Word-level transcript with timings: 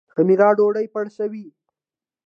خمیره 0.13 0.47
ډوډۍ 0.57 0.87
پړسوي 0.93 1.45